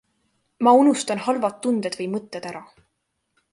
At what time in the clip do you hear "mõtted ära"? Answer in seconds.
2.17-2.65